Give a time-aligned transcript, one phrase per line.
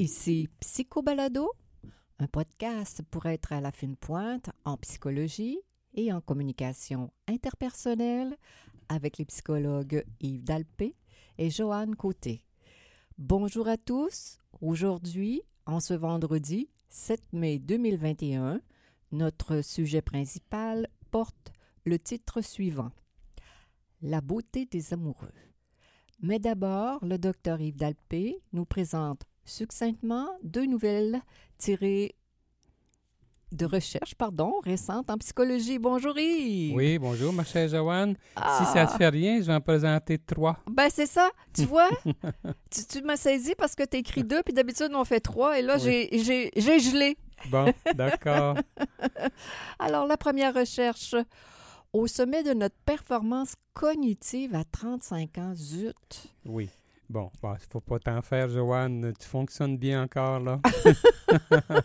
[0.00, 1.52] Ici Psychobalado,
[2.20, 5.58] un podcast pour être à la fine pointe en psychologie
[5.92, 8.34] et en communication interpersonnelle
[8.88, 10.96] avec les psychologues Yves Dalpé
[11.36, 12.42] et Joanne Côté.
[13.18, 14.38] Bonjour à tous.
[14.62, 18.62] Aujourd'hui, en ce vendredi 7 mai 2021,
[19.12, 21.52] notre sujet principal porte
[21.84, 22.92] le titre suivant
[24.00, 25.34] La beauté des amoureux.
[26.22, 31.20] Mais d'abord, le docteur Yves Dalpé nous présente succinctement deux nouvelles
[31.58, 32.14] tirées
[33.52, 35.80] de recherche, pardon, récentes en psychologie.
[35.80, 36.72] Bonjour Yves!
[36.74, 38.16] Oui, bonjour ma chère Joanne.
[38.36, 38.60] Ah.
[38.64, 40.56] Si ça te fait rien, je vais en présenter trois.
[40.70, 41.88] Ben c'est ça, tu vois?
[42.70, 45.62] tu tu m'as saisi parce que tu écrit deux, puis d'habitude on fait trois, et
[45.62, 46.08] là Oui.
[46.12, 47.16] j'ai gelé.
[47.50, 48.56] Bon, d'accord.
[49.78, 51.14] Alors, la première recherche.
[51.92, 55.96] Au sommet de notre performance cognitive à 35 ans, zut!
[56.46, 56.70] Oui.
[57.10, 59.12] Bon, il ne faut pas t'en faire, Joanne.
[59.18, 60.60] Tu fonctionnes bien encore, là.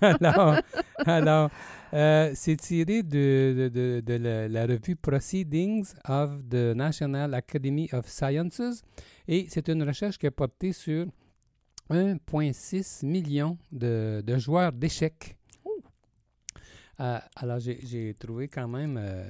[0.00, 0.56] alors,
[1.04, 1.50] alors
[1.92, 7.88] euh, c'est tiré de, de, de- de la, la revue Proceedings of the National Academy
[7.92, 8.82] of Sciences
[9.26, 11.06] et c'est une recherche qui a porté sur
[11.90, 15.36] 1,6 million de, de joueurs d'échecs.
[17.00, 19.28] Euh, alors, j'ai j'ai trouvé quand même euh,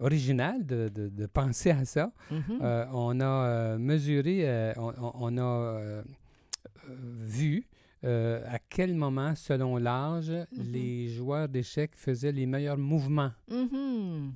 [0.00, 2.12] original de, de- de penser à ça.
[2.30, 2.58] Mhm.
[2.62, 6.02] Euh, on a euh, mesuré, euh, on, a
[7.20, 7.66] vu
[8.02, 10.72] à quel moment, selon l'âge, Mhm.
[10.72, 13.32] les joueurs d'échecs faisaient les meilleurs mouvements.
[13.50, 14.32] Mhm.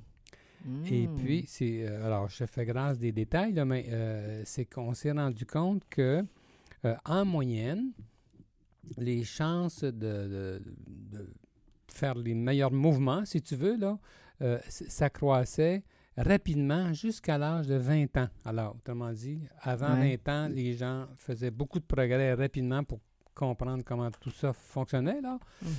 [0.90, 1.14] Et Mm.
[1.16, 3.86] puis, c'est, alors je fais grâce des détails, là, mais
[4.44, 6.24] c'est qu'on s'est rendu compte que,
[7.04, 7.92] en moyenne,
[8.96, 10.62] les chances de, de-
[11.12, 11.28] de
[11.88, 13.98] faire les meilleurs mouvements, si tu veux, là,
[14.42, 15.82] euh, ça croissait
[16.16, 18.28] rapidement jusqu'à l'âge de 20 ans.
[18.44, 20.18] Alors, autrement dit, avant Ouais.
[20.24, 23.00] 20 ans, les gens faisaient beaucoup de progrès rapidement pour
[23.34, 25.20] comprendre comment tout ça fonctionnait.
[25.20, 25.38] Là.
[25.62, 25.70] Mhm.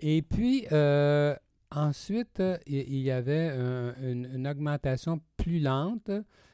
[0.00, 1.34] Et puis, euh,
[1.70, 6.10] ensuite, il il y avait un- une, une augmentation plus lente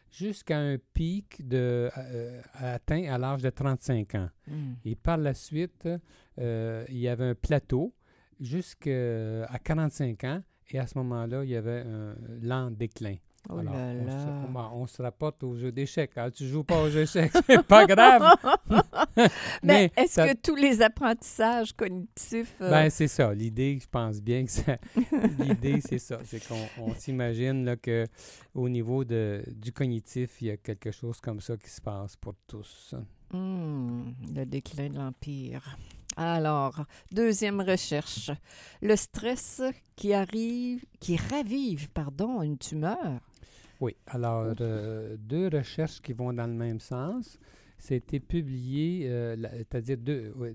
[0.08, 4.28] jusqu'à un pic de, euh, atteint à l'âge de 35 ans.
[4.46, 4.72] Mm.
[4.84, 5.88] Et par la suite,
[6.38, 7.92] euh, il y avait un plateau
[8.38, 10.42] jusqu'à 45 ans.
[10.72, 13.16] Et à ce moment-là, il y avait un lent déclin.
[13.50, 14.18] Oh Alors, là on, là.
[14.46, 16.12] Se, bon, on se rapporte au jeu d'échecs.
[16.16, 18.22] Alors, tu joues pas au jeu d'échecs, c'est pas grave.
[19.64, 22.54] Mais, est-ce ça- que tous les apprentissages cognitifs...
[22.60, 23.34] euh, Ben, c'est ça.
[23.34, 24.76] L'idée, je pense bien que ça.
[25.40, 26.20] L'idée, c'est ça.
[26.24, 28.06] C'est qu'on on s'imagine là, que
[28.54, 32.14] au niveau de, du cognitif, il y a quelque chose comme ça qui se passe
[32.16, 32.94] pour tous.
[33.32, 34.02] hmm,
[34.36, 35.76] le déclin de l'Empire.
[36.16, 38.30] Alors, deuxième recherche.
[38.80, 39.62] Le stress
[39.96, 43.20] qui arrive, qui ravive, pardon, une tumeur.
[43.80, 43.96] Oui.
[44.06, 47.38] Alors, euh, deux recherches qui vont dans le même sens.
[47.78, 50.32] C'était publié, euh, c'est-à-dire deux.
[50.36, 50.54] ouais,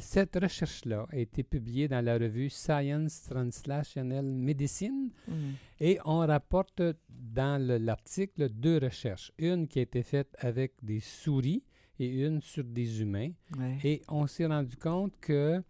[0.00, 5.10] cette recherche-là a été publiée dans la revue Science Translational Medicine.
[5.28, 5.52] Hmm.
[5.80, 6.80] Et on rapporte
[7.10, 9.32] dans le- l'article deux recherches.
[9.38, 11.62] Une qui a été faite avec des souris
[11.98, 13.30] et une sur des humains.
[13.58, 13.76] Ouais.
[13.84, 15.62] Et on s'est rendu compte que,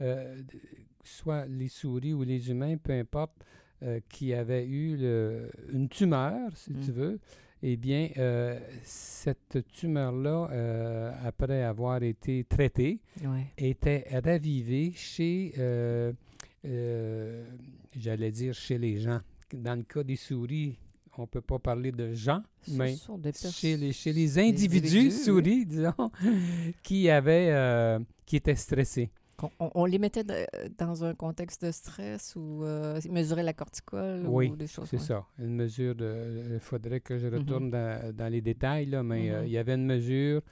[0.00, 0.42] euh,
[1.02, 3.44] soit les souris ou les humains, peu importe,
[3.82, 6.80] euh, qui avaient eu le- une tumeur, si Mm.
[6.84, 7.18] tu veux,
[7.62, 13.46] eh bien, euh, cette tumeur-là, euh, après avoir été traitée, Ouais.
[13.58, 15.52] était ravivée chez,
[17.96, 19.20] j'allais dire chez les gens.
[19.52, 20.78] Dans le cas des souris,
[21.20, 22.96] on ne peut pas parler de gens, Ce mais
[23.52, 26.10] chez les, chez les individus, individus, souris, disons,
[26.82, 29.10] qui avaient, euh, qui étaient stressés.
[29.58, 30.44] On, on les mettait de-
[30.76, 34.98] dans un contexte de stress ou euh, mesurer la corticole Oui, ou des choses C'est
[34.98, 35.02] ouais.
[35.02, 35.24] ça.
[35.38, 36.42] Une mesure de.
[36.52, 37.70] Il faudrait que je retourne Mhm.
[37.70, 39.46] dans, dans les détails, là, mais euh, Mhm.
[39.46, 40.42] il y avait une mesure.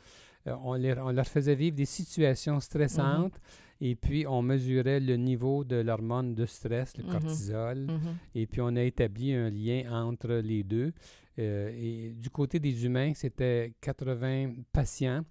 [0.46, 3.40] euh, on, les- on leur faisait vivre des situations stressantes Mhm.
[3.80, 7.10] Et puis on mesurait le niveau de l'hormone de stress, le Mhm.
[7.10, 7.78] cortisol.
[7.86, 8.16] Mhm.
[8.34, 10.92] Et puis, on a établi un lien entre les deux.
[11.38, 15.24] Euh, et du côté des humains, c'était 80 patients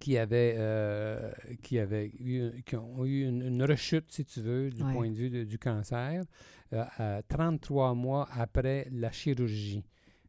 [0.00, 1.30] qui avaient, euh,
[1.62, 4.92] qui avaient eu, qui ont eu une, une rechute, si tu veux, du Ouais.
[4.92, 6.24] point de vue de- du cancer,
[6.72, 9.84] euh, à 33 mois après la chirurgie.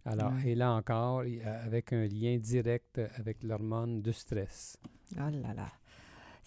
[0.05, 0.51] Alors, Ouais.
[0.51, 1.23] et là encore,
[1.65, 4.77] avec un lien direct avec l'hormone de stress.
[5.17, 5.67] Oh là là.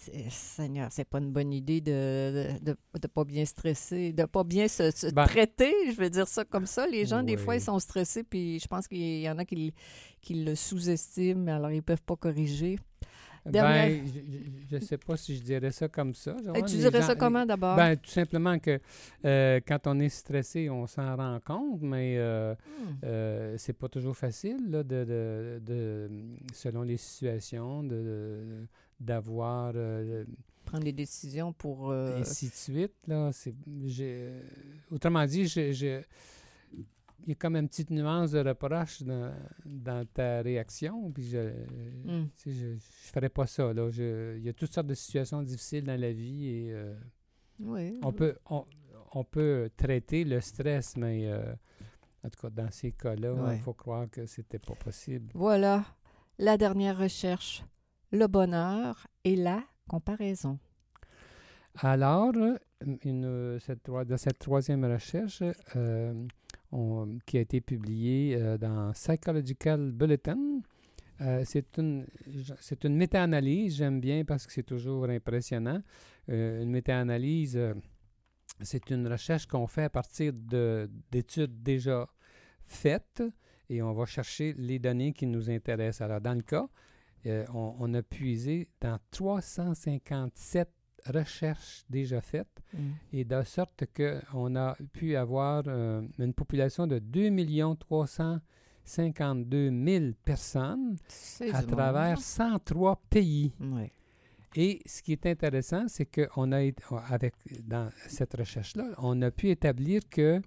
[0.02, 1.92] C'est- Seigneur, c'est pas une bonne idée de
[2.60, 6.10] de, de, de pas bien stresser, de pas bien se, se Ben- traiter, je vais
[6.10, 6.86] dire ça comme ça.
[6.86, 9.72] Les gens, des fois, ils sont stressés, puis je pense qu'il y en a qui,
[10.20, 12.78] qui le sous-estiment, alors ils peuvent pas corriger.
[13.44, 14.08] Dernière- Ben,
[14.70, 16.36] je ne sais pas si je dirais ça comme ça.
[16.40, 16.64] Et Joanne.
[16.64, 17.74] tu Les dirais gens- ça comment d'abord?
[17.74, 18.78] Ben, tout simplement que
[19.24, 22.54] euh, quand on est stressé, on s'en rend compte, mais euh,
[23.04, 26.10] euh, c'est pas toujours facile, là, de, de- de-
[26.54, 28.66] selon les situations, de- de-
[29.04, 30.24] d'avoir euh,
[30.64, 31.90] Prendre des décisions pour...
[31.90, 32.94] euh, ainsi de suite.
[33.06, 33.30] Là,
[33.84, 34.32] j'ai-
[34.90, 39.32] autrement dit, il y a comme une petite nuance de reproche dans,
[39.64, 41.10] dans ta réaction.
[41.12, 41.50] Puis je,
[42.36, 43.72] tu sais, je, je ferais pas ça.
[43.72, 43.90] Là.
[43.90, 46.94] Je- il y a toutes sortes de situations difficiles dans la vie et euh,
[47.60, 47.98] Oui.
[48.02, 48.64] on peut on,
[49.14, 51.52] on peut traiter le stress, mais euh,
[52.24, 55.30] en tout cas, dans ces cas-là, il faut croire que c'était pas possible.
[55.34, 55.84] Voilà
[56.38, 57.62] la dernière recherche.
[58.12, 60.58] Le bonheur et la comparaison.
[61.76, 62.34] Alors,
[63.04, 65.42] une, cette, troi- dans cette troisième recherche
[65.76, 66.12] euh,
[67.24, 70.60] qui a été publiée euh, dans Psychological Bulletin,
[71.22, 72.06] euh, c'est une,
[72.84, 75.80] une méta-analyse, j'aime bien parce que c'est toujours impressionnant.
[76.28, 77.72] Euh, une méta-analyse, euh,
[78.60, 82.06] c'est une recherche qu'on fait à partir de- d'études déjà
[82.66, 83.22] faites
[83.70, 86.02] et on va chercher les données qui nous intéressent.
[86.02, 86.68] Alors, dans le cas,
[87.26, 90.68] euh, on, on a puisé dans 357
[91.06, 92.92] recherches déjà faites Hmm.
[93.12, 97.28] et de sorte qu'on a pu avoir euh, une population de 2
[97.78, 100.96] 352 000 personnes
[101.52, 101.70] à monde.
[101.70, 103.52] travers 103 pays.
[103.60, 103.90] Oui.
[104.54, 106.60] Et ce qui est intéressant, c'est qu'on a,
[107.10, 107.34] avec,
[107.66, 110.40] dans cette recherche-là, on a pu établir que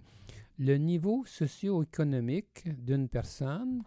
[0.58, 3.84] le niveau socio-économique d'une personne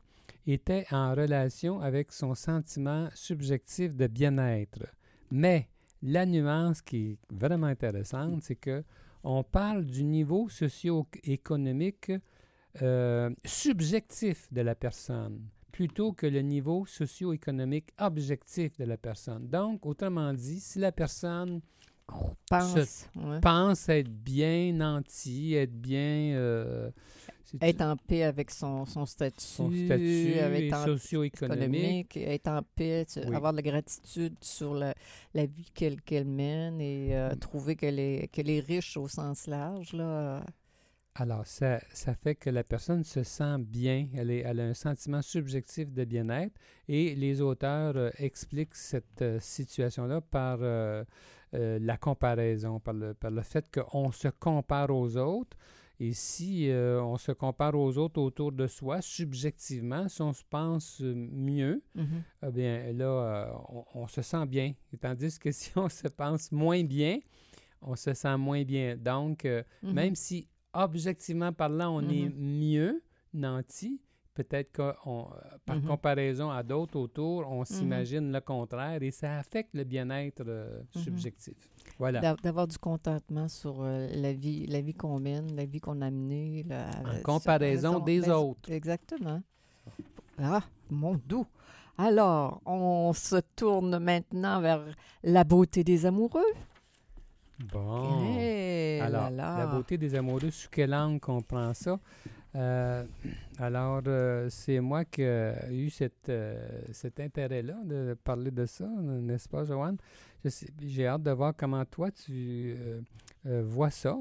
[0.52, 4.86] était en relation avec son sentiment subjectif de bien-être.
[5.30, 5.68] Mais
[6.02, 8.84] la nuance qui est vraiment intéressante, c'est que
[9.24, 12.12] on parle du niveau socio-économique
[12.82, 15.40] euh, subjectif de la personne
[15.72, 19.48] plutôt que le niveau socio-économique objectif de la personne.
[19.48, 21.60] Donc, autrement dit, si la personne
[22.50, 23.06] Pense.
[23.16, 23.40] ouais.
[23.40, 26.34] pense être bien nantie, être bien...
[26.37, 26.90] euh,
[27.62, 30.34] Être en paix avec son, son statut, son statut
[30.72, 32.14] en- socio-économique.
[32.14, 33.34] économique, être en paix, Oui.
[33.34, 34.94] avoir de la gratitude sur la,
[35.34, 37.38] la vie qu'elle mène et euh, Mm.
[37.38, 39.93] trouver qu'elle est, qu'elle est riche au sens large.
[39.94, 40.44] Là.
[41.20, 44.75] Alors, ça, ça fait que la personne se sent bien, elle, est- elle a un
[44.75, 46.55] sentiment subjectif de bien-être
[46.87, 51.05] et les auteurs euh, expliquent cette euh, situation-là par euh,
[51.53, 55.56] la comparaison, par le, par le fait qu'on se compare aux autres.
[56.00, 61.00] Et si on se compare aux autres autour de soi, subjectivement, si on se pense
[61.03, 62.23] mieux, Mhm.
[62.47, 64.75] eh bien là, on, on se sent bien.
[65.00, 67.19] Tandis que si on se pense moins bien,
[67.82, 68.97] on se sent moins bien.
[68.97, 69.43] Donc,
[69.82, 69.93] Mhm.
[69.93, 72.35] même si objectivement parlant, on est Mhm.
[72.37, 73.03] mieux
[73.35, 74.00] nanti,
[74.35, 75.23] peut-être que euh,
[75.67, 75.82] par Mhm.
[75.87, 81.56] comparaison à d'autres autour, on s'imagine le contraire et ça affecte le bien-être euh, subjectif.
[81.99, 82.20] Voilà.
[82.20, 86.00] D'a- D'avoir du contentement sur euh, la vie, la vie qu'on mène, la vie qu'on
[86.03, 86.65] a menée.
[86.69, 88.70] là, En comparaison raison- des ben, autres.
[88.70, 89.43] Exactement.
[90.38, 91.47] Ah, mon doux.
[92.00, 94.85] Alors, on se tourne maintenant vers
[95.25, 96.44] la beauté des amoureux.
[97.58, 98.37] Bon.
[98.38, 99.58] Eh Alors, là là.
[99.58, 101.99] la beauté des amoureux, sous quelle langue qu'on prend ça?
[102.55, 103.05] Euh,
[103.58, 108.87] alors, euh, c'est moi qui ai eu cette, euh, cet intérêt-là de parler de ça,
[108.87, 109.99] n'est-ce pas, Joanne?
[110.81, 112.77] J'ai hâte de voir comment toi, tu
[113.44, 114.17] vois ça,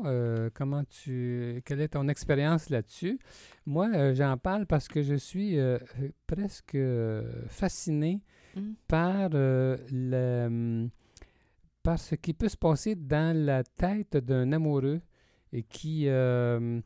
[0.56, 1.62] comment tu...
[1.64, 3.20] Quelle est ton expérience là-dessus?
[3.66, 5.58] Moi, j'en parle parce que je suis
[6.26, 6.78] presque
[7.50, 8.22] fasciné
[8.58, 8.74] Mm.
[8.88, 9.78] par, le,
[10.48, 10.90] hum,
[11.88, 15.00] par ce qui peut se passer dans la tête d'un amoureux
[15.54, 16.82] et qui euh,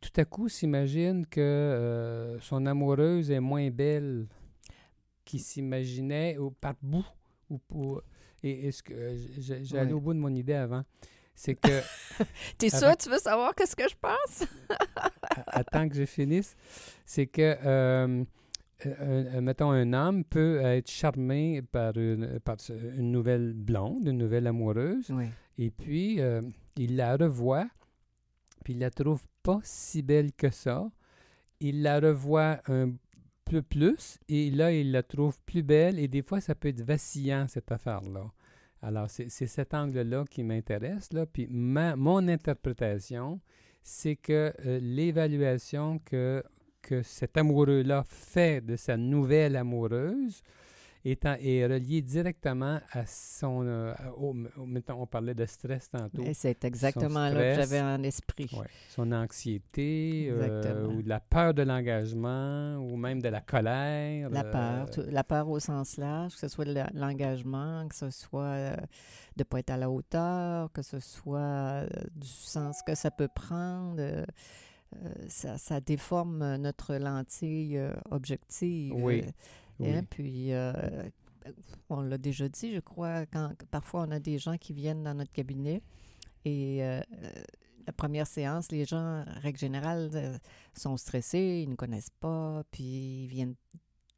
[0.00, 4.26] tout à coup s'imagine que euh, son amoureuse est moins belle
[5.26, 7.04] qu'il s'imaginait ou par bout.
[7.50, 8.00] Ou pour,
[8.42, 9.16] et est-ce que euh,
[9.64, 10.82] j'allais au bout de mon idée avant?
[11.34, 11.82] C'est que
[12.56, 14.48] T'es sûr, tu veux savoir qu'est-ce que je pense?
[15.46, 16.56] attends que je finisse,
[17.04, 18.24] c'est que, euh,
[18.86, 22.56] euh, mettons, un homme peut être charmé par une, par
[22.96, 25.26] une nouvelle blonde, une nouvelle amoureuse, Oui.
[25.58, 26.40] et puis euh,
[26.76, 27.66] il la revoit,
[28.64, 30.90] puis il la trouve pas si belle que ça.
[31.60, 32.92] Il la revoit un
[33.44, 36.82] peu plus, et là, il la trouve plus belle, et des fois, ça peut être
[36.82, 38.30] vacillant, cette affaire-là.
[38.80, 41.24] Alors, c'est c'est cet angle-là qui m'intéresse, là.
[41.26, 43.40] Puis ma, mon interprétation,
[43.84, 46.42] c'est que euh, l'évaluation que,
[46.82, 50.42] que cet amoureux-là fait de sa nouvelle amoureuse
[51.04, 53.64] est, en- est relié directement à son...
[53.66, 54.32] euh, au,
[54.64, 56.22] mettons, on parlait de stress tantôt.
[56.32, 57.56] C'est exactement là que stress.
[57.70, 58.48] j'avais en esprit.
[58.52, 58.66] Ouais.
[58.88, 64.30] Son anxiété, euh, ou de la peur de l'engagement, ou même de la colère.
[64.30, 64.52] La euh,
[64.86, 68.76] peur, la peur au sens large, que ce soit le- l'engagement, que ce soit euh,
[68.76, 71.82] de ne pas être à la hauteur, que ce soit
[72.14, 74.00] du sens que ça peut prendre.
[74.94, 78.94] Euh, euh, ça, ça déforme notre lentille euh, objective.
[78.94, 79.30] Oui, euh,
[79.80, 79.90] oui.
[79.90, 80.72] hein, puis, euh,
[81.88, 85.14] on l'a déjà dit, je crois, quand parfois on a des gens qui viennent dans
[85.14, 85.82] notre cabinet
[86.44, 87.32] et euh, euh,
[87.86, 90.38] la première séance, les gens, en règle générale, euh,
[90.74, 93.56] sont stressés, ils ne connaissent pas, puis ils viennent,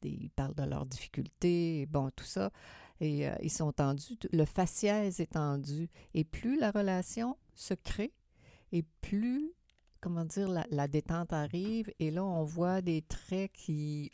[0.02, 2.50] ils parlent de leurs difficultés, bon, tout ça.
[3.00, 5.88] Et euh, ils sont tendus, le faciès est tendu.
[6.12, 8.12] Et plus la relation se crée,
[8.72, 9.52] et plus,
[10.04, 14.10] comment dire, la, détente arrive, et là, on voit des traits qui,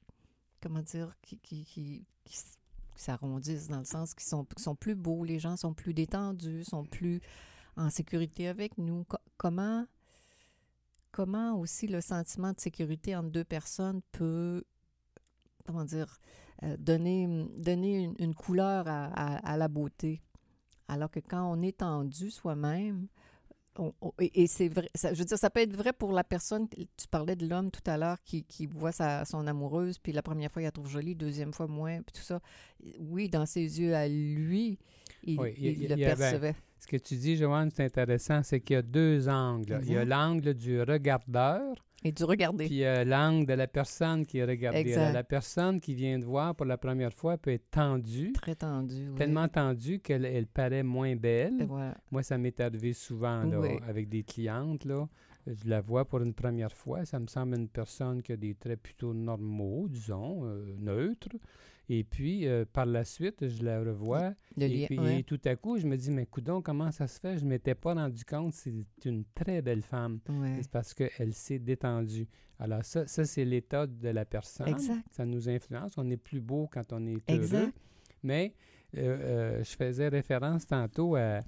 [0.62, 2.06] comment dire, qui, qui, qui,
[2.94, 6.62] s'arrondissent dans le sens qu'ils sont, qui sont plus beaux, les gens sont plus détendus,
[6.62, 7.20] sont plus
[7.76, 9.02] en sécurité avec nous.
[9.02, 9.84] Co- comment,
[11.10, 14.62] comment aussi le sentiment de sécurité entre deux personnes peut,
[15.66, 16.20] comment dire,
[16.62, 20.22] euh, donner, une, couleur à la beauté?
[20.86, 23.08] Alors que quand on est tendu soi-même,
[23.78, 26.12] on- on- et, et c'est vrai, ça- je veux dire, ça peut être vrai pour
[26.12, 29.98] la personne, tu parlais de l'homme tout à l'heure qui, qui voit sa, son amoureuse,
[29.98, 32.40] puis la première fois, il la trouve jolie, deuxième fois moins, puis tout ça.
[32.98, 34.78] Oui, dans ses yeux à lui,
[35.24, 36.54] il, Oui, il y a- il il le percevait.
[36.80, 39.80] Ce que tu dis, Joanne, c'est intéressant, c'est qu'il y a deux angles.
[39.84, 42.64] Il y a l'angle du regardeur, Et du regarder.
[42.64, 44.94] puis il y a l'angle de la personne qui est regardée.
[44.94, 48.54] Alors, La personne qui vient de voir pour la première fois peut être tendue, Très
[48.54, 49.08] tendu.
[49.10, 49.14] oui.
[49.14, 51.66] tellement tendue qu'elle elle paraît moins belle.
[51.68, 51.94] Voilà.
[52.10, 53.78] Moi, ça m'est arrivé souvent là, Oui.
[53.86, 54.84] avec des clientes.
[54.86, 55.06] Là.
[55.46, 57.04] Je la vois pour une première fois.
[57.04, 61.28] Ça me semble une personne qui a des traits plutôt normaux, disons, euh, neutres.
[61.92, 64.32] Et puis, euh, par la suite, je la revois.
[64.56, 65.22] Le et lien, puis, ouais.
[65.24, 67.36] tout à coup, je me dis, mais coudon, comment ça se fait?
[67.36, 68.52] Je ne m'étais pas rendu compte.
[68.54, 68.72] C'est
[69.04, 70.20] une très belle femme.
[70.28, 70.58] Ouais.
[70.62, 72.28] C'est parce qu'elle s'est détendue.
[72.60, 74.68] Alors, ça, ça c'est l'état de la personne.
[74.68, 75.02] Exact.
[75.10, 75.94] Ça nous influence.
[75.98, 77.40] On est plus beau quand on est heureux.
[77.42, 77.74] Exact.
[78.22, 78.54] Mais
[78.96, 79.00] euh,
[79.58, 81.40] euh, je faisais référence tantôt à,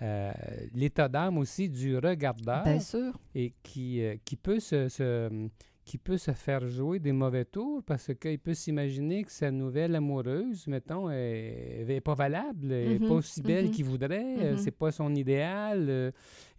[0.00, 0.32] à
[0.74, 3.18] l'état d'âme aussi du regardeur Bien sûr.
[3.34, 5.48] et qui, qui, peut se, se-
[5.88, 9.94] qui peut se faire jouer des mauvais tours parce qu'il peut s'imaginer que sa nouvelle
[9.94, 14.58] amoureuse, mettons, n'est pas valable, n'est Mhm, pas aussi belle mhm, qu'il voudrait, euh, mhm.
[14.58, 15.86] c'est pas son idéal.
[15.88, 16.10] euh,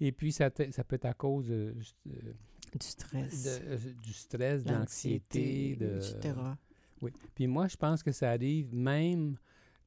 [0.01, 1.73] et puis, ça, ça peut être à cause euh,
[2.07, 2.33] euh,
[2.79, 3.43] Du stress.
[3.43, 5.71] de- euh, du stress, de l'anxiété.
[5.73, 6.33] etc.
[7.03, 7.11] oui.
[7.35, 9.37] Puis moi, je pense que ça arrive même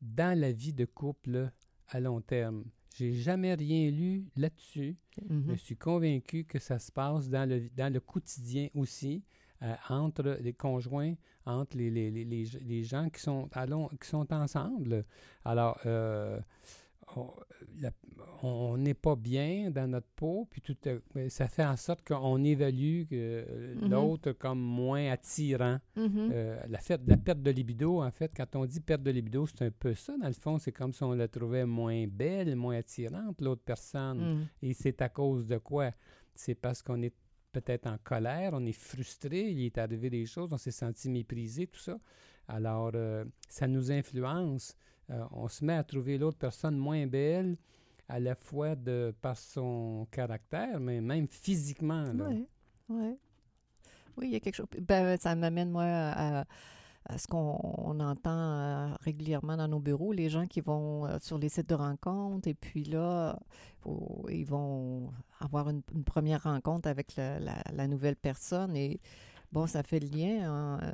[0.01, 1.51] dans la vie de couple
[1.89, 2.65] à long terme.
[2.97, 4.97] J'ai jamais rien lu là-dessus.
[5.29, 5.45] Mhm.
[5.51, 9.23] Je suis convaincu que ça se passe dans le, dans le quotidien aussi,
[9.63, 11.15] euh, entre les conjoints,
[11.47, 15.05] entre les, les, les, les, les gens qui sont, à long- qui sont ensemble.
[15.45, 16.41] Alors, euh,
[18.43, 20.77] on n'est pas bien dans notre peau, puis tout,
[21.15, 23.91] mais ça fait en sorte qu'on évalue euh, Mhm.
[23.91, 25.79] l'autre comme moins attirant.
[25.97, 26.31] Mhm.
[26.33, 29.47] Euh, la, fête, la perte de libido, en fait, quand on dit perte de libido,
[29.47, 30.15] c'est un peu ça.
[30.21, 34.19] Dans le fond, c'est comme si on la trouvait moins belle, moins attirante, l'autre personne.
[34.39, 34.47] Mhm.
[34.63, 35.91] Et c'est à cause de quoi?
[36.35, 37.15] C'est parce qu'on est
[37.53, 41.67] peut-être en colère, on est frustré, il est arrivé des choses, on s'est senti méprisé,
[41.67, 41.99] tout ça.
[42.49, 44.75] Alors, euh, ça nous influence.
[45.11, 47.57] Euh, on se met à trouver l'autre personne moins belle,
[48.09, 52.05] à la fois de par son caractère, mais même physiquement.
[52.15, 52.47] Oui,
[52.89, 53.19] oui.
[54.21, 54.67] Il y a quelque chose.
[54.81, 56.45] Ben, ça m'amène, moi, à,
[57.17, 61.39] ce qu'on on entend euh, régulièrement dans nos bureaux, les gens qui vont euh, sur
[61.39, 63.41] les sites de rencontres et puis là,
[64.29, 69.01] ils vont avoir une, première rencontre avec la, nouvelle personne et
[69.51, 70.53] bon, ça fait le lien.
[70.53, 70.93] hein,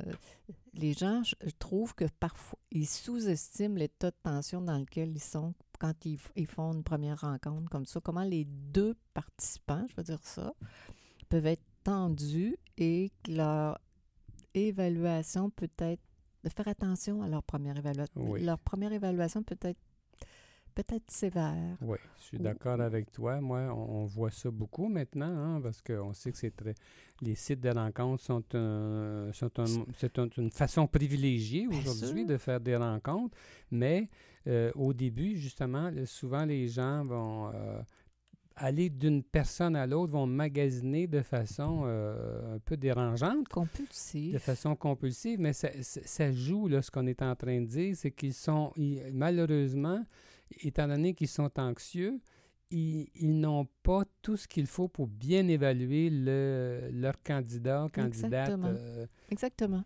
[0.73, 5.53] Les gens, je trouve que parfois, ils sous-estiment l'état de tension dans lequel ils sont
[5.79, 7.99] quand ils, font une première rencontre comme ça.
[8.01, 10.53] Comment les deux participants, je veux dire ça,
[11.29, 13.79] peuvent être tendus et que leur
[14.53, 16.01] évaluation peut être
[16.43, 18.21] de faire attention à leur première évaluation.
[18.21, 18.43] Oui.
[18.43, 19.79] Leur première évaluation peut être
[20.83, 21.77] peut-être sévère.
[21.81, 23.41] Oui, je suis Ou- d'accord avec toi.
[23.41, 26.75] Moi, on, on voit ça beaucoup maintenant, hein, parce qu'on sait que c'est très.
[27.21, 32.37] Les sites de rencontres sont, un- sont un- c'est un- une façon privilégiée aujourd'hui de
[32.37, 33.35] faire des rencontres,
[33.71, 34.09] mais
[34.47, 37.81] euh, au début, justement, souvent les gens vont euh,
[38.55, 44.33] aller d'une personne à l'autre, vont magasiner de façon euh, un peu dérangeante Compulsif.
[44.33, 47.65] de façon compulsive, mais ça, ça- ça joue, là, ce qu'on est en train de
[47.65, 50.03] dire, c'est qu'ils sont, ils- malheureusement,
[50.61, 52.19] étant donné qu'ils sont anxieux,
[52.71, 58.49] ils, ils n'ont pas tout ce qu'il faut pour bien évaluer le, leur candidat, candidate.
[58.49, 58.67] Exactement.
[58.67, 59.83] euh, Exactement.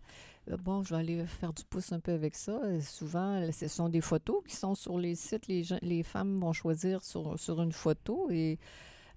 [0.50, 2.60] euh, bon, je vais aller faire du pouce un peu avec ça.
[2.62, 5.46] Euh, souvent, ce sont des photos qui sont sur les sites.
[5.46, 8.58] Les, gens, les femmes vont choisir sur, sur une photo et,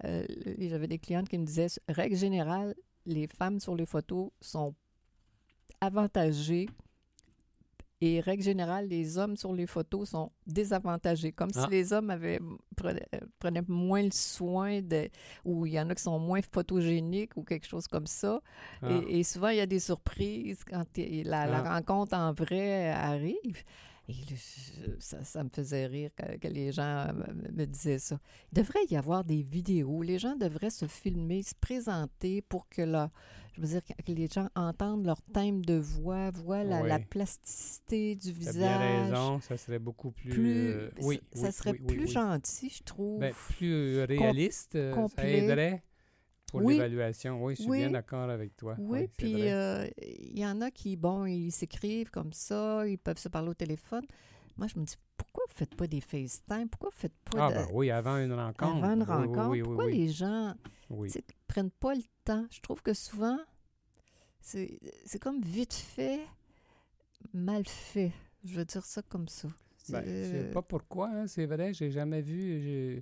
[0.06, 2.74] euh, et j'avais des clientes qui me disaient, règle générale,
[3.06, 4.76] les femmes sur les photos sont
[5.82, 6.68] avantagées
[8.00, 11.64] et règle générale, les hommes sur les photos sont désavantagés, comme Ah.
[11.66, 12.40] si les hommes avaient
[12.76, 15.10] prenaient, euh, prenaient moins le soin de,
[15.46, 18.40] ou il y en a qui sont moins photogéniques ou quelque chose comme ça.
[18.82, 18.90] Ah.
[18.92, 21.74] Et, et souvent, il y a des surprises quand la Ah.
[21.76, 23.64] rencontre en vrai arrive.
[24.10, 24.14] Et
[25.00, 28.18] ça, ça me faisait rire que, que les gens me, me disaient ça.
[28.52, 30.02] Il devrait y avoir des vidéos.
[30.02, 33.12] Les gens devraient se filmer, se présenter pour que, la,
[33.54, 38.32] je veux dire, que les gens entendent leur thème de voix, voient la, plasticité du
[38.34, 38.80] Tu as visage.
[38.80, 40.30] bien raison, ça serait beaucoup plus...
[40.30, 43.20] Plus, euh, ça- oui, ça serait plus gentil, je trouve.
[43.20, 45.40] Ben, plus réaliste, euh, ça complet.
[45.40, 45.84] aiderait
[46.48, 46.74] pour Oui.
[46.74, 47.44] l'évaluation.
[47.44, 47.78] Oui, je suis Oui.
[47.80, 48.76] bien d'accord avec toi.
[48.80, 53.18] Oui, puis euh, il y en a qui, bon, ils s'écrivent comme ça, ils peuvent
[53.18, 54.04] se parler au téléphone.
[54.58, 56.68] Moi, je me dis, pourquoi vous ne faites pas des FaceTime?
[56.70, 58.84] Pourquoi vous ne faites pas Ah, de- ben oui, avant une rencontre.
[58.84, 59.50] avant une rencontre?
[59.50, 60.56] Oui, oui, pourquoi les gens
[61.08, 62.46] sais, prennent pas le temps?
[62.50, 63.38] Je trouve que souvent,
[64.42, 64.80] c'est
[65.22, 66.22] comme vite fait,
[67.34, 68.12] mal fait.
[68.44, 69.48] Je veux dire ça comme ça.
[69.90, 73.02] Ben, je sais pas pourquoi, hein, c'est vrai, j'ai jamais vu,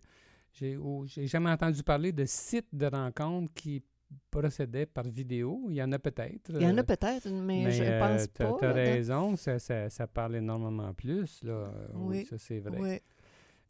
[0.55, 3.83] j'ai- jamais entendu parler de sites de rencontres qui
[4.31, 5.65] procédaient par vidéo.
[5.69, 6.51] Il y en a peut-être.
[6.53, 8.55] Il y en euh, a peut-être, mais, je euh, pense pas.
[8.59, 8.73] T'as là-dedans.
[8.93, 11.43] raison, ça, ça, ça parle énormément plus.
[11.43, 11.51] Là.
[11.53, 12.77] Euh, Oui, Oui, ça c'est vrai.
[12.79, 12.97] Oui.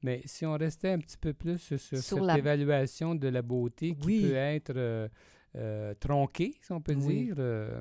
[0.03, 3.41] Mais si on restait un petit peu plus sur, sur cette la- évaluation de la
[3.41, 4.21] beauté qui Oui.
[4.23, 5.07] peut être euh,
[5.55, 7.25] euh, tronquée, si on peut Oui.
[7.25, 7.35] dire.
[7.39, 7.79] euh,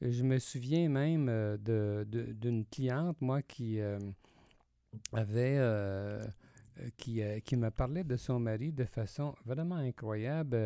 [0.00, 3.98] je me souviens même euh, de- de- d'une cliente, moi, qui euh,
[5.12, 5.58] avait...
[6.80, 10.56] euh, qui, euh, qui me parlait de son mari de façon vraiment incroyable.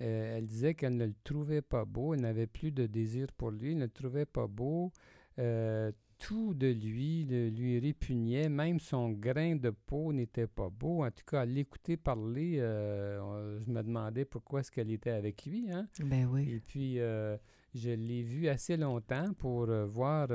[0.00, 3.50] Euh, elle disait qu'elle ne le trouvait pas beau, elle n'avait plus de désir pour
[3.50, 4.90] lui, elle ne le trouvait pas beau.
[5.38, 11.04] Euh, tout de lui le- lui répugnait, même son grain de peau n'était pas beau.
[11.04, 15.44] En tout cas, à l'écouter parler, euh, je me demandais pourquoi est-ce qu'elle était avec
[15.46, 15.68] lui.
[15.70, 15.88] Hein?
[16.04, 16.48] Ben oui.
[16.48, 20.28] Et puis, je l'ai vu assez longtemps pour voir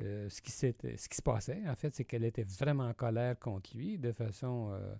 [0.00, 0.68] euh, ce, qui ce
[1.08, 1.62] qui se passait.
[1.68, 4.94] En fait, c'est qu'elle était vraiment en colère contre lui de façon euh,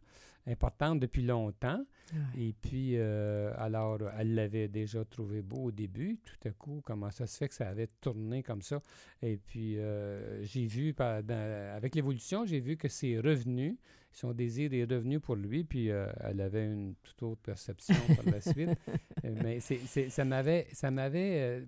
[0.46, 1.84] importante depuis longtemps.
[2.12, 2.42] Ouais.
[2.42, 6.18] Et puis, euh, alors, elle l'avait déjà trouvé beau au début.
[6.24, 8.80] Tout à coup, comment ça se fait que ça avait tourné comme ça?
[9.22, 9.76] Et puis,
[10.42, 13.76] j'ai vu, par- dans- avec l'évolution, j'ai vu que c'est revenu.
[14.12, 15.62] Son désir est revenu pour lui.
[15.64, 18.70] Puis, euh, elle avait une toute autre perception par la suite.
[19.24, 21.64] Euh, Mais c'est, c'est- ça m'avait, ça m'avait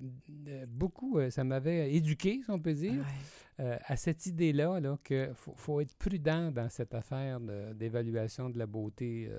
[0.49, 3.65] euh, beaucoup, ça m'avait éduqué, si on peut dire, Ouais.
[3.65, 8.51] euh, à cette idée-là, là, qu'il faut, faut être prudent dans cette affaire de- d'évaluation
[8.51, 9.31] de la beauté.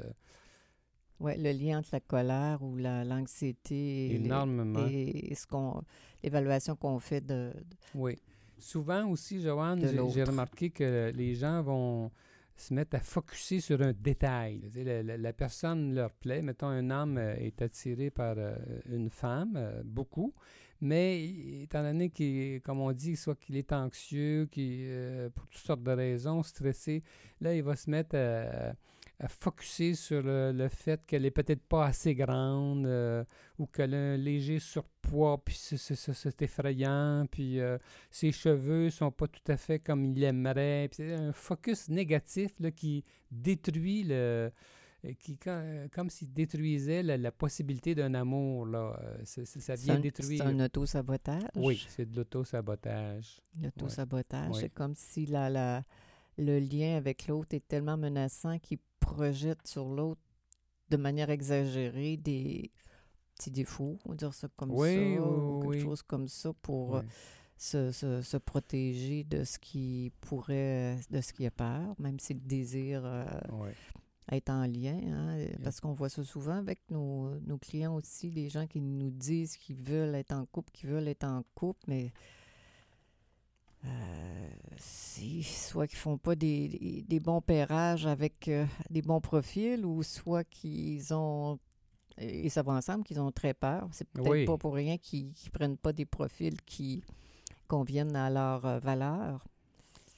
[1.19, 3.75] Ouais, le lien entre la colère ou la- l'anxiété
[4.07, 4.85] et, énormément.
[4.89, 5.81] et ce qu'on
[6.23, 7.63] l'évaluation qu'on fait de, de-
[7.95, 8.17] Oui.
[8.57, 9.79] Souvent aussi, Joanne,
[10.13, 12.11] j'ai- remarqué que les gens vont
[12.55, 14.69] se mettre à focuser sur un détail.
[14.75, 16.41] La, personne leur plaît.
[16.41, 18.55] Mettons, un homme euh, est attiré par euh,
[18.89, 20.33] une femme, euh, beaucoup,
[20.81, 21.23] mais
[21.63, 25.91] étant donné qu'il, comme on dit, soit qu'il est anxieux, qu'il, pour toutes sortes de
[25.91, 27.03] raisons, stressé,
[27.39, 28.73] là, il va se mettre à,
[29.19, 32.85] à focuser sur le, fait qu'elle est peut-être pas assez grande
[33.57, 35.02] ou qu'elle a un léger surpoids,
[35.43, 37.77] puis c'est, effrayant, puis euh,
[38.09, 40.89] ses cheveux sont pas tout à fait comme il aimerait.
[40.91, 44.13] C'est un focus négatif là, qui détruit le.
[44.13, 44.49] euh,
[45.19, 48.65] Qui, euh, comme s'il détruisait la, la possibilité d'un amour.
[48.65, 48.97] Là.
[49.25, 50.41] Ça vient détruire.
[50.43, 51.43] c'est un auto-sabotage?
[51.55, 53.41] Oui, c'est de l'auto-sabotage.
[53.61, 54.61] L'auto-sabotage, Ouais.
[54.61, 55.83] c'est comme si la, la,
[56.37, 60.21] le lien avec l'autre est tellement menaçant qu'il projette sur l'autre
[60.89, 62.71] de manière exagérée des
[63.35, 65.81] petits défauts, on va dire ça comme Oui, ça, oui, ou quelque oui.
[65.81, 67.01] chose comme ça pour euh,
[67.57, 72.33] se, se, se protéger de ce qui pourrait, de ce qui a peur, même si
[72.33, 73.25] le désir euh,
[74.31, 78.31] est en lien, hein, euh, parce qu'on voit ça souvent avec nos, nos clients aussi,
[78.31, 81.81] les gens qui nous disent qu'ils veulent être en couple, qui veulent être en couple,
[81.87, 82.11] mais
[83.85, 84.49] euh,
[85.43, 90.03] soit qu'ils font pas des, des- des bons pairages avec euh, des bons profils, ou
[90.03, 91.59] soit qu'ils ont
[92.17, 93.87] et ça va ensemble, qu'ils ont très peur.
[93.91, 94.45] C'est peut-être Oui.
[94.45, 97.03] pas pour rien qu'ils ne prennent pas des profils qui
[97.67, 99.43] conviennent à leurs euh, valeurs.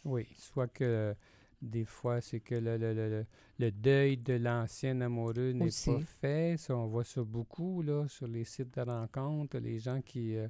[0.04, 1.16] Oui, soit que
[1.62, 3.26] des fois, c'est que le, le- le-
[3.60, 6.56] le- deuil de l'ancien amoureux n'est pas fait.
[6.58, 9.58] Ça, on voit ça beaucoup là, sur les sites de rencontres.
[9.58, 10.48] Les gens qui euh,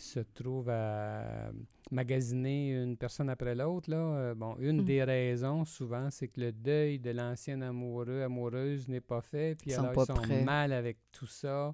[0.00, 1.50] se trouvent à
[1.90, 3.90] magasiner une personne après l'autre.
[3.90, 3.96] Là.
[3.96, 4.84] Euh, bon, une Mm.
[4.84, 9.56] des raisons, souvent, c'est que le deuil de l'ancien amoureux, amoureuse n'est pas fait.
[9.56, 10.44] Puis Ils sont alors, pas ils sont prêts.
[10.44, 11.72] mal avec tout ça.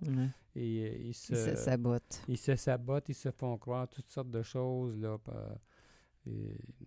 [0.55, 2.23] Et euh, ils se, Ils se sabotent.
[2.29, 4.97] ils se sabotent, ils se font croire toutes sortes de choses.
[4.99, 5.19] Là,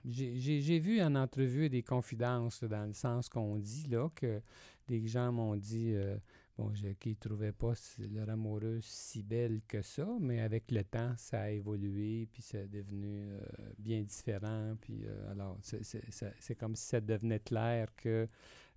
[0.05, 4.41] J'ai vu en entrevue des confidences, là, dans le sens qu'on dit là, que
[4.87, 6.17] des gens m'ont dit euh,
[6.59, 7.73] bon, je- ne trouvaient pas
[8.11, 12.67] leur amoureuse si belle que ça, mais avec le temps, ça a évolué, puis c'est
[12.69, 13.39] devenu euh,
[13.77, 14.75] bien différent.
[14.81, 18.27] Puis euh, alors, c'est- ça- comme si ça devenait clair que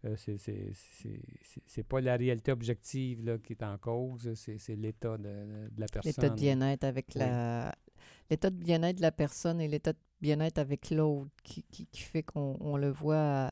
[0.05, 5.81] euh, c'est- pas la réalité objective là, qui est en cause, c'est l'état de, de
[5.81, 6.13] la personne.
[6.17, 7.21] L'état de bien-être avec Oui.
[7.21, 7.75] la.
[8.31, 12.01] L'état de bien-être de la personne et l'état de bien-être avec l'autre qui, qui, qui
[12.03, 13.51] fait qu'on on le voit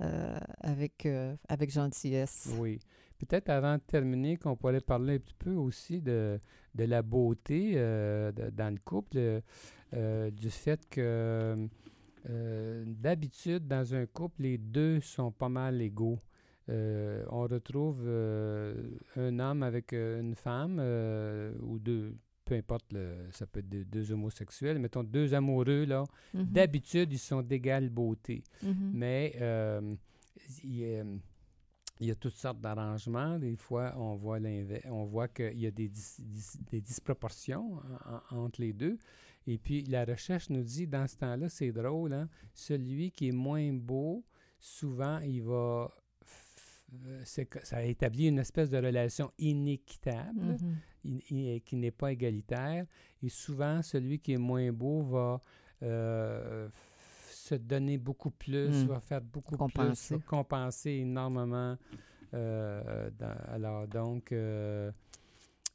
[0.00, 1.06] euh, avec,
[1.48, 2.48] avec gentillesse.
[2.58, 2.78] Oui.
[3.18, 6.38] Peut-être avant de terminer, qu'on pourrait parler un petit peu aussi de,
[6.74, 9.40] de la beauté euh, de- dans le couple,
[9.94, 11.66] euh, du fait que
[12.28, 16.18] euh, d'habitude, dans un couple, les deux sont pas mal égaux.
[16.68, 18.00] On retrouve
[19.16, 20.78] un homme avec une femme
[21.62, 26.02] ou deux, peu importe, le- ça peut être deux, deux homosexuels, mettons deux amoureux, là.
[26.34, 26.44] Mhm.
[26.46, 28.42] D'habitude, ils sont d'égale beauté.
[28.64, 28.90] Mhm.
[28.94, 29.36] Mais
[30.64, 31.20] il,
[32.00, 33.38] il y a toutes sortes d'arrangements.
[33.38, 34.38] Des fois, on voit.
[34.86, 37.80] On voit qu'il y a des, dis- dis- des disproportions
[38.30, 38.98] en- en- entre les deux.
[39.46, 43.32] Et puis, la recherche nous dit, dans ce temps-là, c'est drôle, hein, celui qui est
[43.32, 44.24] moins beau,
[44.58, 45.90] souvent, il va...
[47.62, 50.56] ça établit une espèce de relation inéquitable
[51.04, 52.86] in- in- qui n'est pas égalitaire.
[53.22, 55.40] Et souvent, celui qui est moins beau va
[55.82, 56.68] euh,
[57.46, 58.88] se donner beaucoup plus, Mm.
[58.88, 60.16] va faire beaucoup Compenser.
[60.16, 61.76] plus, va compenser énormément.
[62.34, 64.90] Euh, dans- alors, donc, euh,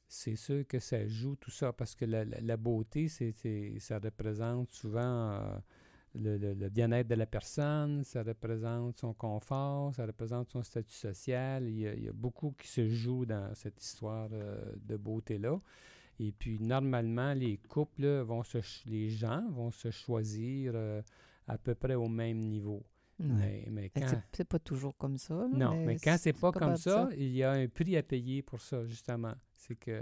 [0.07, 3.33] c'est sûr que ça joue tout ça parce que la, la- la beauté, c'est,
[3.79, 4.99] ça représente souvent
[5.31, 5.57] euh,
[6.15, 10.93] le, le- le bien-être de la personne, ça représente son confort, ça représente son statut
[10.93, 11.63] social.
[11.69, 15.57] Il y a, il y a beaucoup qui se joue dans cette histoire de beauté-là.
[16.19, 18.57] Et puis, normalement, les couples vont se,
[18.87, 20.73] les gens vont se choisir
[21.51, 22.85] à peu près au même niveau.
[23.19, 23.67] Ouais.
[23.69, 25.35] Mais, quand, c'est- pas toujours comme ça.
[25.35, 28.41] là, non, mais, quand c'est pas comme ça, il y a un prix à payer
[28.41, 29.33] pour ça, justement.
[29.51, 30.01] C'est que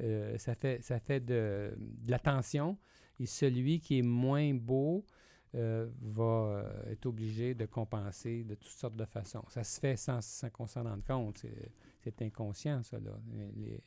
[0.00, 2.78] euh, ça fait, ça fait de, de l'attention
[3.18, 5.04] et celui qui est moins beau
[5.54, 6.22] euh, va
[6.84, 9.44] euh, être obligé de compenser de toutes sortes de façons.
[9.48, 11.44] Ça se fait sans, sans qu'on s'en rende compte.
[12.02, 12.98] C'est, inconscient, ça.
[13.00, 13.18] Là.
[13.56, 13.82] Les-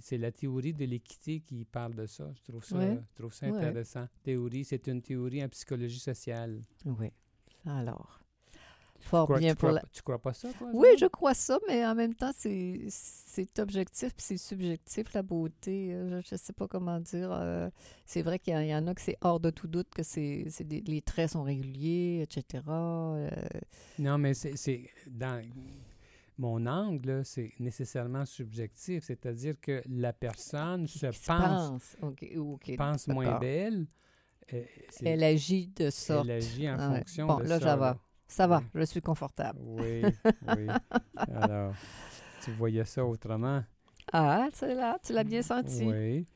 [0.00, 2.30] c'est la théorie de l'équité qui parle de ça.
[2.36, 2.98] Je trouve ça, Ouais.
[3.10, 3.56] je trouve ça Ouais.
[3.56, 4.06] intéressant.
[4.22, 6.60] Théorie, c'est une théorie en psychologie sociale.
[6.84, 7.10] Oui.
[7.66, 8.20] Alors,
[9.00, 9.80] fort Crois- bien tu, pour crois, la...
[9.82, 10.68] pas- tu crois pas ça, toi?
[10.72, 12.88] Oui, je crois ça, mais en même temps, c'est
[13.58, 15.90] objectif puis c'est subjectif, la beauté.
[15.90, 17.30] Je ne sais pas comment dire.
[17.32, 17.68] euh,
[18.06, 19.88] c'est vrai qu'il y, en- il y en a que c'est hors de tout doute
[19.90, 22.62] que c'est les traits sont réguliers, etc.
[22.68, 23.30] euh,
[23.98, 25.42] Non, mais c'est c'est- dans
[26.38, 31.96] mon angle, c'est nécessairement subjectif, c'est-à-dire que la personne se pense,
[32.76, 33.08] pense.
[33.08, 33.86] Moins belle.
[34.52, 34.64] euh,
[35.04, 36.26] Elle agit de sorte.
[36.28, 37.76] elle agit en Ah fonction Bon, de là, ça.
[37.76, 37.98] va.
[38.26, 39.60] Ça va, je suis confortable.
[39.62, 40.02] Oui,
[40.48, 40.66] oui.
[41.32, 41.74] Alors,
[42.42, 43.62] tu voyais ça autrement?
[44.12, 45.84] Ah, c'est là, tu l'as bien senti.
[45.84, 46.26] Oui.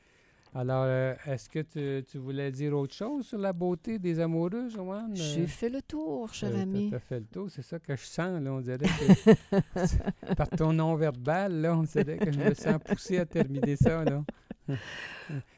[0.53, 4.67] Alors, euh, est-ce que tu, tu voulais dire autre chose sur la beauté des amoureux,
[4.69, 5.15] Joanne?
[5.15, 6.89] J'ai fait le tour, cher ami.
[6.89, 10.49] Tu as fait le tour, c'est ça que je sens, là, on dirait que par
[10.49, 14.23] ton non-verbal, là, on dirait que je me sens poussé à terminer ça, là.